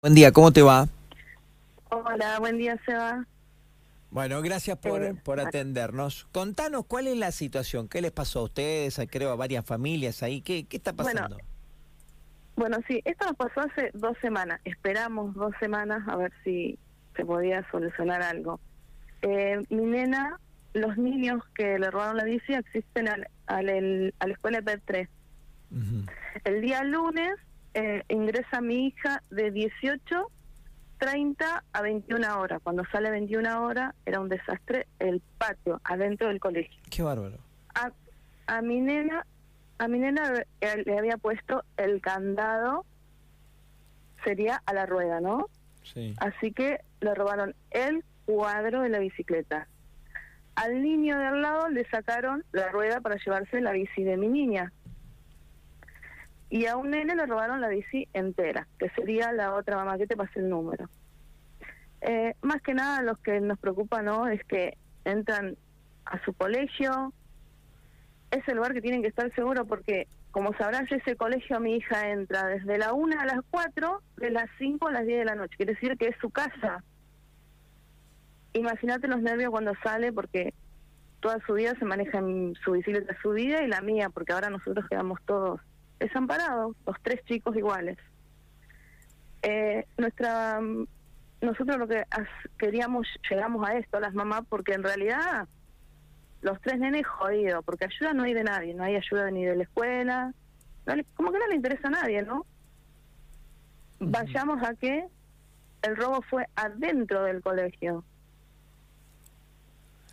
Buen 0.00 0.14
día, 0.14 0.30
¿cómo 0.30 0.52
te 0.52 0.62
va? 0.62 0.86
Hola, 1.90 2.38
buen 2.38 2.56
día, 2.56 2.78
Seba. 2.86 3.26
Bueno, 4.12 4.40
gracias 4.42 4.78
por, 4.78 5.02
Eh, 5.02 5.14
por 5.24 5.40
atendernos. 5.40 6.28
Contanos 6.30 6.86
cuál 6.86 7.08
es 7.08 7.16
la 7.16 7.32
situación, 7.32 7.88
qué 7.88 8.00
les 8.00 8.12
pasó 8.12 8.38
a 8.38 8.42
ustedes, 8.44 9.00
creo 9.10 9.32
a 9.32 9.34
varias 9.34 9.64
familias 9.64 10.22
ahí, 10.22 10.40
¿qué, 10.40 10.66
qué 10.68 10.76
está 10.76 10.92
pasando? 10.92 11.36
Bueno, 12.54 12.76
sí, 12.86 13.02
esto 13.04 13.26
nos 13.26 13.34
pasó 13.36 13.60
hace 13.62 13.90
dos 13.92 14.16
semanas. 14.22 14.60
Esperamos 14.64 15.34
dos 15.34 15.52
semanas 15.58 16.06
a 16.06 16.14
ver 16.14 16.32
si 16.44 16.78
se 17.16 17.24
podía 17.24 17.68
solucionar 17.72 18.22
algo. 18.22 18.60
Eh, 19.22 19.60
mi 19.68 19.84
nena, 19.84 20.38
los 20.74 20.96
niños 20.96 21.42
que 21.56 21.76
le 21.76 21.90
robaron 21.90 22.16
la 22.18 22.24
bici 22.24 22.54
existen 22.54 23.08
al, 23.08 23.26
al, 23.48 23.68
el- 23.68 24.14
a 24.20 24.28
la 24.28 24.32
escuela 24.32 24.62
PEP 24.62 24.80
3. 24.84 25.08
Ujú. 25.72 26.06
El 26.44 26.60
día 26.62 26.84
lunes 26.84 27.32
eh, 27.74 28.02
ingresa 28.08 28.60
mi 28.60 28.86
hija 28.88 29.22
de 29.30 29.50
18, 29.50 30.30
30 30.98 31.64
a 31.72 31.82
21 31.82 32.40
horas. 32.40 32.60
Cuando 32.62 32.84
sale 32.90 33.10
21 33.10 33.62
horas 33.64 33.94
era 34.06 34.20
un 34.20 34.28
desastre 34.28 34.86
el 34.98 35.20
patio 35.38 35.80
adentro 35.84 36.28
del 36.28 36.40
colegio. 36.40 36.80
Qué 36.90 37.02
bárbaro. 37.02 37.36
a, 37.74 37.90
a 38.46 38.62
mi 38.62 38.80
nena 38.80 39.24
a 39.78 39.86
mi 39.86 40.00
nena 40.00 40.42
eh, 40.60 40.82
le 40.84 40.98
había 40.98 41.16
puesto 41.18 41.62
el 41.76 42.00
candado 42.00 42.84
sería 44.24 44.60
a 44.66 44.72
la 44.74 44.86
rueda 44.86 45.20
no 45.20 45.46
Sí. 45.84 46.14
así 46.18 46.52
que 46.52 46.80
le 47.00 47.14
robaron 47.14 47.54
el 47.70 48.04
cuadro 48.26 48.82
de 48.82 48.88
la 48.90 48.98
bicicleta 48.98 49.68
al 50.56 50.82
niño 50.82 51.16
de 51.16 51.24
al 51.26 51.40
lado 51.40 51.68
le 51.68 51.88
sacaron 51.88 52.44
la 52.52 52.68
rueda 52.68 53.00
para 53.00 53.16
llevarse 53.16 53.60
la 53.60 53.72
bici 53.72 54.02
de 54.02 54.16
mi 54.16 54.28
niña 54.28 54.72
y 56.50 56.66
a 56.66 56.76
un 56.76 56.90
nene 56.90 57.14
le 57.14 57.26
robaron 57.26 57.60
la 57.60 57.68
bici 57.68 58.08
entera 58.12 58.66
que 58.78 58.88
sería 58.90 59.32
la 59.32 59.54
otra 59.54 59.76
mamá 59.76 59.98
que 59.98 60.06
te 60.06 60.16
pasé 60.16 60.40
el 60.40 60.48
número 60.48 60.88
Eh, 62.00 62.34
más 62.42 62.62
que 62.62 62.74
nada 62.74 63.02
los 63.02 63.18
que 63.18 63.40
nos 63.40 63.58
preocupa 63.58 64.02
no 64.02 64.28
es 64.28 64.42
que 64.44 64.78
entran 65.04 65.56
a 66.04 66.22
su 66.24 66.32
colegio 66.32 67.12
es 68.30 68.46
el 68.48 68.56
lugar 68.56 68.72
que 68.72 68.82
tienen 68.82 69.02
que 69.02 69.08
estar 69.08 69.32
seguros 69.34 69.66
porque, 69.66 70.06
como 70.30 70.52
sabrás, 70.54 70.90
ese 70.92 71.16
colegio 71.16 71.60
mi 71.60 71.76
hija 71.76 72.10
entra 72.10 72.46
desde 72.46 72.78
la 72.78 72.92
1 72.92 73.20
a 73.20 73.24
las 73.24 73.40
4, 73.50 74.02
de 74.16 74.30
las 74.30 74.48
5 74.58 74.88
a 74.88 74.92
las 74.92 75.06
10 75.06 75.20
de 75.20 75.24
la 75.24 75.34
noche. 75.34 75.56
Quiere 75.56 75.74
decir 75.74 75.96
que 75.96 76.08
es 76.08 76.16
su 76.20 76.30
casa. 76.30 76.84
Imagínate 78.52 79.08
los 79.08 79.22
nervios 79.22 79.50
cuando 79.50 79.72
sale 79.82 80.12
porque 80.12 80.52
toda 81.20 81.38
su 81.46 81.54
vida 81.54 81.74
se 81.78 81.84
maneja 81.84 82.18
en 82.18 82.54
su 82.62 82.72
bicicleta, 82.72 83.16
su 83.22 83.30
vida 83.30 83.62
y 83.62 83.68
la 83.68 83.80
mía, 83.80 84.10
porque 84.10 84.32
ahora 84.32 84.50
nosotros 84.50 84.86
quedamos 84.88 85.20
todos 85.24 85.60
desamparados, 85.98 86.76
los 86.86 86.96
tres 87.02 87.24
chicos 87.24 87.56
iguales. 87.56 87.98
Eh, 89.42 89.86
nuestra 89.96 90.60
nosotros 91.40 91.76
lo 91.78 91.86
que 91.86 92.02
queríamos 92.58 93.06
llegamos 93.30 93.66
a 93.68 93.76
esto 93.78 94.00
las 94.00 94.12
mamás 94.12 94.42
porque 94.48 94.72
en 94.72 94.82
realidad 94.82 95.46
los 96.42 96.60
tres 96.60 96.78
nenes 96.80 97.06
jodidos, 97.06 97.64
porque 97.64 97.84
ayuda 97.84 98.12
no 98.12 98.24
hay 98.24 98.34
de 98.34 98.42
nadie, 98.44 98.74
no 98.74 98.82
hay 98.84 98.96
ayuda 98.96 99.30
ni 99.30 99.44
de 99.44 99.54
la 99.56 99.62
escuela, 99.62 100.34
no 100.86 100.96
le- 100.96 101.04
como 101.14 101.30
que 101.32 101.38
no 101.38 101.46
le 101.46 101.54
interesa 101.54 101.88
a 101.88 101.92
nadie, 101.92 102.22
¿no? 102.22 102.44
Vayamos 104.00 104.62
a 104.62 104.74
que 104.74 105.04
el 105.82 105.96
robo 105.96 106.22
fue 106.22 106.46
adentro 106.56 107.22
del 107.24 107.40
colegio. 107.42 108.04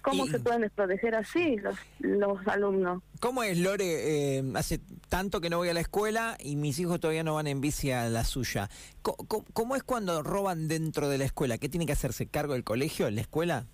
¿Cómo 0.01 0.25
Y- 0.25 0.29
se 0.29 0.39
pueden 0.39 0.61
desproteger 0.61 1.15
así 1.15 1.57
los, 1.57 1.75
los 1.99 2.47
alumnos? 2.47 3.01
¿Cómo 3.19 3.41
es, 3.41 3.57
Lore? 3.57 4.37
Eh, 4.37 4.43
hace 4.55 4.79
tanto 5.09 5.41
que 5.41 5.49
no 5.49 5.57
voy 5.57 5.69
a 5.69 5.73
la 5.73 5.79
escuela 5.79 6.37
y 6.39 6.55
mis 6.55 6.79
hijos 6.79 6.99
todavía 6.99 7.23
no 7.23 7.35
van 7.35 7.47
en 7.47 7.61
bici 7.61 7.91
a 7.91 8.09
la 8.09 8.23
suya. 8.23 8.69
¿Cómo, 9.01 9.75
es 9.75 9.83
cuando 9.83 10.23
roban 10.23 10.67
dentro 10.67 11.09
de 11.09 11.17
la 11.17 11.25
escuela? 11.25 11.57
¿Qué 11.57 11.69
tiene 11.69 11.85
que 11.85 11.93
hacerse 11.93 12.27
cargo 12.27 12.53
del 12.53 12.63
colegio, 12.63 13.09
la 13.09 13.21
escuela? 13.21 13.65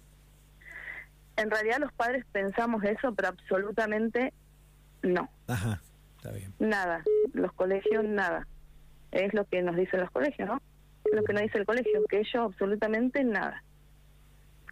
En 1.37 1.49
realidad 1.49 1.77
los 1.79 1.91
padres 1.93 2.25
pensamos 2.31 2.83
eso, 2.83 3.13
pero 3.15 3.29
absolutamente 3.29 4.33
no, 5.01 5.29
Ajá, 5.47 5.81
está 6.17 6.31
bien. 6.31 6.53
nada. 6.59 7.03
Los 7.33 7.51
colegios, 7.53 8.03
nada. 8.03 8.47
Es 9.11 9.33
lo 9.33 9.45
que 9.45 9.61
nos 9.61 9.75
dicen 9.75 10.01
los 10.01 10.11
colegios, 10.11 10.47
¿no? 10.47 10.61
Lo 11.11 11.23
que 11.23 11.33
nos 11.33 11.41
dice 11.41 11.57
el 11.57 11.65
colegio, 11.65 12.05
que 12.07 12.19
ellos 12.19 12.35
absolutamente 12.35 13.23
nada. 13.23 13.63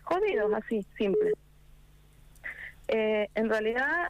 Jodidos, 0.04 0.54
así, 0.54 0.86
simple. 0.98 1.32
Eh, 2.88 3.28
en 3.36 3.50
realidad, 3.50 4.10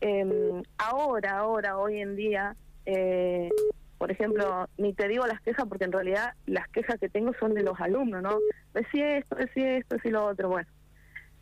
eh, 0.00 0.62
ahora, 0.78 1.38
ahora, 1.38 1.78
hoy 1.78 2.00
en 2.00 2.16
día, 2.16 2.56
eh, 2.84 3.48
por 3.98 4.10
ejemplo, 4.10 4.68
ni 4.76 4.92
te 4.92 5.08
digo 5.08 5.26
las 5.26 5.40
quejas 5.40 5.66
porque 5.68 5.84
en 5.84 5.92
realidad 5.92 6.34
las 6.46 6.68
quejas 6.68 6.98
que 7.00 7.08
tengo 7.08 7.32
son 7.40 7.54
de 7.54 7.62
los 7.62 7.80
alumnos, 7.80 8.22
¿no? 8.22 8.38
Decía 8.74 9.18
esto, 9.18 9.36
decía 9.36 9.78
esto, 9.78 9.96
decía 9.96 10.12
lo 10.12 10.26
otro. 10.26 10.48
Bueno, 10.50 10.68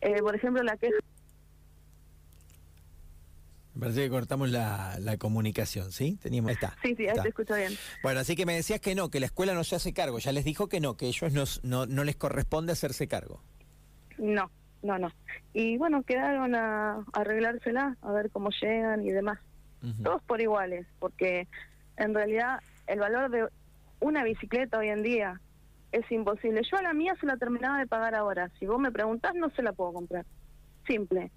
eh, 0.01 0.21
por 0.21 0.35
ejemplo, 0.35 0.63
la 0.63 0.77
queja 0.77 0.95
Me 3.73 3.81
parece 3.81 4.03
que 4.03 4.09
cortamos 4.09 4.49
la, 4.49 4.95
la 5.01 5.17
comunicación, 5.17 5.91
¿sí? 5.91 6.17
Teníamos, 6.21 6.51
está. 6.53 6.77
Sí, 6.81 6.95
sí, 6.95 7.03
ahí 7.03 7.07
está. 7.09 7.23
te 7.23 7.29
escucho 7.29 7.55
bien. 7.55 7.73
Bueno, 8.01 8.21
así 8.21 8.37
que 8.37 8.45
me 8.45 8.55
decías 8.55 8.79
que 8.79 8.95
no, 8.95 9.09
que 9.09 9.19
la 9.19 9.25
escuela 9.25 9.53
no 9.53 9.65
se 9.65 9.75
hace 9.75 9.93
cargo. 9.93 10.17
Ya 10.19 10.31
les 10.31 10.45
dijo 10.45 10.69
que 10.69 10.79
no, 10.79 10.95
que 10.95 11.07
ellos 11.07 11.33
nos- 11.33 11.61
no, 11.65 11.85
no 11.85 12.05
les 12.05 12.15
corresponde 12.15 12.71
hacerse 12.71 13.09
cargo. 13.09 13.41
No, 14.17 14.49
no, 14.85 14.97
no. 14.97 15.11
Y 15.53 15.77
bueno, 15.77 16.03
quedaron 16.03 16.55
a, 16.55 16.93
a 16.93 17.03
arreglársela, 17.13 17.97
a 18.01 18.11
ver 18.11 18.29
cómo 18.31 18.49
llegan 18.49 19.05
y 19.05 19.11
demás. 19.11 19.39
Todos 20.03 20.23
por 20.23 20.41
iguales, 20.41 20.87
porque 20.97 21.47
en 21.97 22.15
realidad 22.15 22.59
el 22.87 22.99
valor 22.99 23.29
de 23.29 23.47
una 23.99 24.23
bicicleta 24.23 24.79
hoy 24.79 24.89
en 24.89 25.03
día 25.03 25.39
es 25.91 26.11
imposible. 26.11 26.61
Yo 26.69 26.77
a 26.77 26.81
la 26.81 26.93
mía 26.93 27.15
se 27.19 27.27
la 27.27 27.37
terminaba 27.37 27.77
de 27.77 27.85
pagar 27.85 28.15
ahora. 28.15 28.49
Si 28.59 28.65
vos 28.65 28.79
me 28.79 28.91
preguntás, 28.91 29.35
no 29.35 29.49
se 29.51 29.61
la 29.61 29.73
puedo 29.73 29.93
comprar. 29.93 30.25
Simple. 30.87 31.31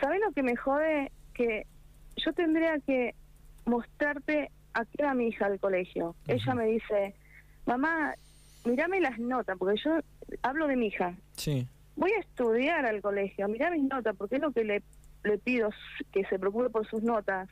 ¿Sabés 0.00 0.20
lo 0.24 0.32
que 0.32 0.42
me 0.42 0.56
jode? 0.56 1.10
Que 1.34 1.66
yo 2.16 2.32
tendría 2.32 2.78
que 2.78 3.14
mostrarte 3.64 4.50
a 4.72 4.84
qué 4.84 5.04
va 5.04 5.14
mi 5.14 5.28
hija 5.28 5.46
al 5.46 5.58
colegio. 5.58 6.14
Ella 6.26 6.54
me 6.54 6.66
dice, 6.66 7.14
mamá, 7.66 8.14
mirame 8.64 9.00
las 9.00 9.18
notas, 9.18 9.56
porque 9.58 9.80
yo 9.82 9.98
hablo 10.42 10.66
de 10.66 10.76
mi 10.76 10.86
hija. 10.86 11.14
Sí. 11.36 11.66
Voy 11.96 12.12
a 12.12 12.20
estudiar 12.20 12.86
al 12.86 13.00
colegio, 13.00 13.48
mirá 13.48 13.70
mis 13.70 13.84
notas, 13.84 14.16
porque 14.16 14.36
es 14.36 14.42
lo 14.42 14.52
que 14.52 14.64
le, 14.64 14.82
le 15.22 15.38
pido, 15.38 15.70
que 16.12 16.24
se 16.24 16.38
preocupe 16.38 16.70
por 16.70 16.88
sus 16.88 17.02
notas. 17.02 17.48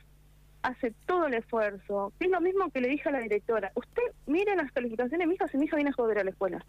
Hace 0.61 0.93
todo 1.05 1.27
el 1.27 1.33
esfuerzo. 1.33 2.13
Es 2.19 2.29
lo 2.29 2.39
mismo 2.39 2.69
que 2.71 2.81
le 2.81 2.89
dije 2.89 3.09
a 3.09 3.11
la 3.11 3.19
directora. 3.19 3.71
Usted 3.75 4.03
mire 4.27 4.55
las 4.55 4.71
calificaciones 4.71 5.19
de 5.19 5.27
mi 5.27 5.35
hija 5.35 5.47
si 5.49 5.57
mi 5.57 5.65
hija 5.65 5.75
viene 5.75 5.89
a 5.91 5.93
joder 5.93 6.19
a 6.19 6.23
la 6.23 6.31
escuela. 6.31 6.65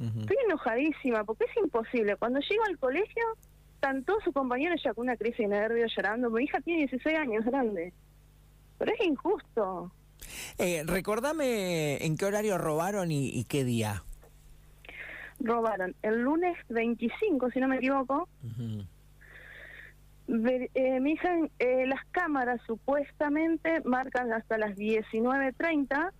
Estoy 0.00 0.36
enojadísima 0.44 1.24
porque 1.24 1.44
es 1.44 1.56
imposible. 1.56 2.14
Cuando 2.16 2.38
llego 2.38 2.62
al 2.64 2.78
colegio, 2.78 3.24
están 3.74 4.04
todos 4.04 4.22
sus 4.22 4.32
compañeros 4.32 4.80
ya 4.82 4.94
con 4.94 5.04
una 5.04 5.16
crisis 5.16 5.38
de 5.38 5.48
nervios 5.48 5.92
llorando. 5.96 6.30
Mi 6.30 6.44
hija 6.44 6.60
tiene 6.60 6.80
16 6.80 7.18
años, 7.18 7.44
grande. 7.44 7.92
Pero 8.78 8.92
es 8.92 9.06
injusto. 9.06 9.92
Eh, 10.58 10.82
recordame 10.86 12.04
en 12.04 12.16
qué 12.16 12.26
horario 12.26 12.58
robaron 12.58 13.10
y, 13.10 13.28
y 13.28 13.44
qué 13.44 13.64
día. 13.64 14.04
Robaron 15.40 15.94
el 16.02 16.20
lunes 16.22 16.56
25, 16.68 17.50
si 17.50 17.60
no 17.60 17.68
me 17.68 17.76
equivoco. 17.76 18.28
Ver- 20.26 20.70
eh, 20.74 21.00
mi 21.00 21.12
hija, 21.12 21.28
eh, 21.58 21.86
las 21.86 22.04
cámaras 22.10 22.60
supuestamente 22.66 23.80
marcan 23.84 24.32
hasta 24.32 24.58
las 24.58 24.76
19.30 24.76 26.10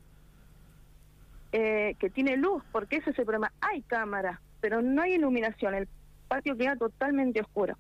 eh, 1.53 1.95
que 1.99 2.11
tiene 2.11 2.37
luz, 2.37 2.63
porque 2.73 2.97
ese 2.97 3.11
es 3.11 3.19
el 3.19 3.25
problema. 3.25 3.53
Hay 3.61 3.83
cámaras, 3.83 4.39
pero 4.61 4.81
no 4.83 5.03
hay 5.03 5.15
iluminación. 5.15 5.75
El 5.75 5.89
patio 6.29 6.57
queda 6.57 6.77
totalmente 6.77 7.41
oscuro. 7.41 7.77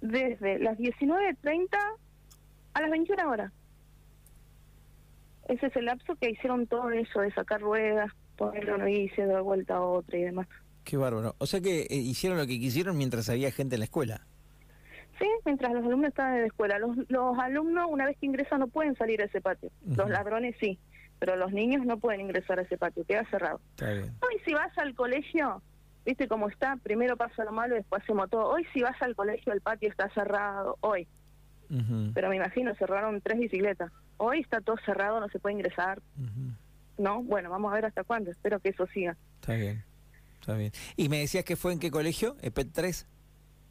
Desde 0.00 0.58
las 0.58 0.78
19.30 0.78 1.68
a 2.74 2.80
las 2.80 2.90
21 2.90 3.28
horas. 3.30 3.52
Ese 5.48 5.66
es 5.66 5.76
el 5.76 5.86
lapso 5.86 6.14
que 6.16 6.30
hicieron 6.30 6.66
todo 6.66 6.90
eso 6.90 7.20
de 7.20 7.30
sacar 7.32 7.60
ruedas, 7.60 8.10
poner 8.36 8.72
una 8.72 8.84
bici, 8.84 9.22
dar 9.22 9.42
vuelta 9.42 9.76
a 9.76 9.80
otra 9.82 10.18
y 10.18 10.22
demás. 10.22 10.46
Qué 10.84 10.96
bárbaro. 10.96 11.34
O 11.38 11.46
sea 11.46 11.60
que 11.60 11.82
eh, 11.82 11.96
hicieron 11.96 12.38
lo 12.38 12.46
que 12.46 12.58
quisieron 12.58 12.96
mientras 12.96 13.28
había 13.28 13.50
gente 13.50 13.76
en 13.76 13.80
la 13.80 13.84
escuela. 13.86 14.26
Sí, 15.18 15.26
mientras 15.44 15.72
los 15.72 15.84
alumnos 15.84 16.08
estaban 16.08 16.34
en 16.34 16.40
la 16.42 16.46
escuela. 16.46 16.78
Los, 16.78 16.96
los 17.08 17.38
alumnos, 17.38 17.86
una 17.88 18.06
vez 18.06 18.16
que 18.18 18.26
ingresan, 18.26 18.60
no 18.60 18.68
pueden 18.68 18.96
salir 18.96 19.22
a 19.22 19.26
ese 19.26 19.40
patio. 19.40 19.70
Los 19.86 20.10
ladrones 20.10 20.56
sí, 20.60 20.78
pero 21.18 21.36
los 21.36 21.52
niños 21.52 21.86
no 21.86 21.98
pueden 21.98 22.20
ingresar 22.20 22.58
a 22.58 22.62
ese 22.62 22.76
patio, 22.76 23.04
queda 23.04 23.24
cerrado. 23.30 23.60
Está 23.70 23.92
bien. 23.92 24.12
Hoy 24.20 24.40
si 24.44 24.52
vas 24.52 24.76
al 24.76 24.94
colegio, 24.94 25.62
viste 26.04 26.28
cómo 26.28 26.48
está, 26.48 26.76
primero 26.82 27.16
pasa 27.16 27.44
lo 27.44 27.52
malo 27.52 27.74
y 27.74 27.78
después 27.78 28.02
hacemos 28.02 28.28
todo. 28.28 28.48
Hoy 28.48 28.66
si 28.74 28.82
vas 28.82 29.00
al 29.00 29.14
colegio, 29.14 29.52
el 29.52 29.60
patio 29.60 29.88
está 29.88 30.08
cerrado, 30.10 30.76
hoy. 30.80 31.06
Pero 32.14 32.28
me 32.28 32.36
imagino, 32.36 32.72
cerraron 32.76 33.20
tres 33.20 33.38
bicicletas. 33.40 33.90
Hoy 34.16 34.40
está 34.40 34.60
todo 34.60 34.76
cerrado, 34.84 35.18
no 35.18 35.28
se 35.28 35.40
puede 35.40 35.54
ingresar, 35.54 36.00
ujú. 36.16 36.52
¿No? 36.98 37.22
Bueno, 37.22 37.50
vamos 37.50 37.72
a 37.72 37.76
ver 37.76 37.86
hasta 37.86 38.04
cuándo, 38.04 38.30
espero 38.30 38.60
que 38.60 38.70
eso 38.70 38.86
siga. 38.86 39.16
Está 39.40 39.54
bien. 39.54 39.84
Está 40.40 40.54
bien. 40.54 40.72
¿Y 40.96 41.08
me 41.08 41.20
decías 41.20 41.44
que 41.44 41.56
fue 41.56 41.72
en 41.72 41.78
qué 41.78 41.90
colegio? 41.90 42.36
¿EPET 42.42 42.68
3? 42.72 43.06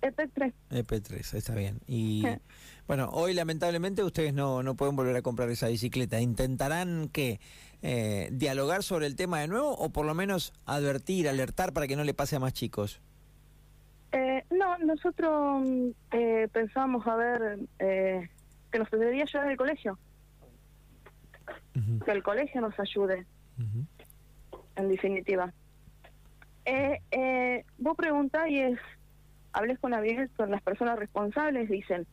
EP 0.02 0.30
3, 0.34 0.54
EP3, 0.70 1.34
está 1.34 1.56
bien. 1.56 1.80
Y 1.88 2.26
bueno, 2.88 3.10
hoy 3.14 3.34
lamentablemente 3.34 4.04
ustedes 4.04 4.34
no, 4.34 4.62
no 4.62 4.76
pueden 4.76 4.98
volver 4.98 5.16
a 5.16 5.22
comprar 5.22 5.50
esa 5.50 5.70
bicicleta. 5.70 6.20
¿Intentarán 6.20 7.08
que 7.08 7.40
eh, 7.82 8.28
dialogar 8.34 8.84
sobre 8.84 9.08
el 9.08 9.16
tema 9.16 9.40
de 9.40 9.48
nuevo 9.48 9.72
o 9.72 9.90
por 9.92 10.06
lo 10.06 10.14
menos 10.14 10.52
advertir, 10.66 11.30
alertar 11.30 11.72
para 11.72 11.88
que 11.88 11.96
no 11.96 12.04
le 12.04 12.14
pase 12.14 12.36
a 12.36 12.40
más 12.40 12.52
chicos? 12.52 13.02
Eh, 14.12 14.44
no, 14.52 14.78
nosotros 14.80 15.64
eh, 16.12 16.48
pensábamos 16.52 17.08
a 17.08 17.16
ver 17.16 17.60
eh, 17.80 18.30
que 18.72 18.80
nos 18.80 18.92
debería 18.92 19.24
ayudar 19.24 19.50
el 19.50 19.58
colegio, 19.58 19.98
Que 22.06 22.12
el 22.12 22.24
colegio 22.24 22.62
nos 22.62 22.80
ayude, 22.80 23.26
en 24.76 24.90
definitiva. 24.90 25.54
Eh, 26.66 27.02
eh, 27.12 27.66
vos 27.78 27.96
preguntás 27.98 28.50
y 28.50 28.60
es, 28.60 28.80
hables 29.52 29.80
con, 29.80 29.92
la, 29.92 30.02
con 30.36 30.52
las 30.52 30.62
personas 30.62 30.98
responsables, 30.98 31.70
dicen, 31.70 32.08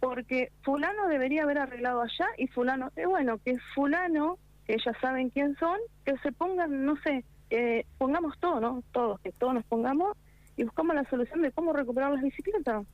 porque 0.00 0.52
fulano 0.62 1.08
debería 1.08 1.44
haber 1.44 1.58
arreglado 1.58 2.02
allá 2.02 2.26
y 2.36 2.46
fulano, 2.48 2.90
eh, 2.96 3.06
bueno, 3.06 3.38
que 3.38 3.58
fulano, 3.74 4.38
que 4.66 4.74
ellas 4.74 4.96
saben 5.00 5.30
quién 5.30 5.56
son, 5.56 5.78
que 6.04 6.16
se 6.18 6.32
pongan, 6.32 6.84
no 6.84 6.96
sé, 7.02 7.24
eh, 7.50 7.86
pongamos 7.98 8.38
todo, 8.38 8.60
¿no? 8.60 8.82
Todos, 8.92 9.20
que 9.20 9.32
todos 9.32 9.54
nos 9.54 9.64
pongamos 9.64 10.16
y 10.56 10.64
buscamos 10.64 10.94
la 10.94 11.08
solución 11.08 11.42
de 11.42 11.52
cómo 11.52 11.72
recuperar 11.72 12.12
las 12.12 12.22
bicicletas. 12.22 12.84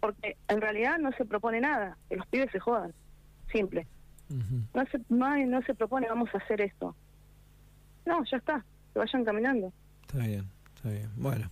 Porque 0.00 0.36
en 0.48 0.60
realidad 0.60 0.98
no 0.98 1.12
se 1.12 1.24
propone 1.24 1.60
nada, 1.60 1.96
que 2.08 2.16
los 2.16 2.26
pibes 2.26 2.50
se 2.50 2.58
jodan, 2.58 2.92
simple. 3.50 3.86
No 4.74 4.84
se, 4.90 5.00
no, 5.08 5.46
no 5.46 5.62
se 5.62 5.74
propone 5.74 6.08
vamos 6.08 6.28
a 6.34 6.38
hacer 6.38 6.60
esto. 6.60 6.94
No, 8.06 8.22
ya 8.30 8.36
está, 8.38 8.64
que 8.92 8.98
vayan 8.98 9.24
caminando. 9.24 9.72
Está 10.02 10.18
bien, 10.18 10.50
está 10.74 10.90
bien. 10.90 11.08
Bueno, 11.16 11.50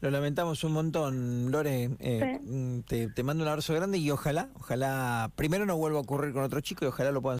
lo 0.00 0.10
lamentamos 0.10 0.62
un 0.64 0.72
montón, 0.72 1.50
Lore. 1.50 1.90
eh, 1.98 2.38
Sí. 2.40 2.48
mm, 2.50 2.80
te, 2.82 3.08
te 3.08 3.22
mando 3.22 3.42
un 3.44 3.48
abrazo 3.50 3.74
grande 3.74 3.98
y 3.98 4.10
ojalá, 4.10 4.48
ojalá, 4.54 5.30
primero 5.36 5.66
no 5.66 5.76
vuelva 5.76 5.98
a 5.98 6.02
ocurrir 6.02 6.32
con 6.32 6.42
otro 6.44 6.60
chico 6.60 6.84
y 6.84 6.88
ojalá 6.88 7.10
lo 7.10 7.20
puedan 7.20 7.36